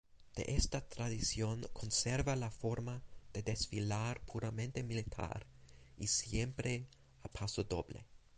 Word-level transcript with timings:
De 0.35 0.55
esta 0.55 0.81
tradición 0.81 1.67
conserva 1.73 2.35
la 2.35 2.49
forma 2.49 3.03
de 3.33 3.43
desfilar 3.43 4.19
puramente 4.21 4.81
militar 4.81 5.45
y 5.95 6.07
siempre 6.07 6.87
a 7.21 7.27
pasodoble. 7.27 8.03